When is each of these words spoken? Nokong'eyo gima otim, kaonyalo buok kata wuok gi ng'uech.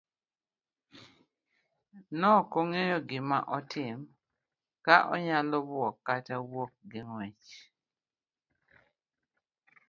Nokong'eyo 2.19 2.97
gima 3.09 3.37
otim, 3.57 3.99
kaonyalo 4.85 5.57
buok 5.69 5.95
kata 6.07 6.35
wuok 6.51 6.73
gi 6.89 6.99
ng'uech. 7.07 7.43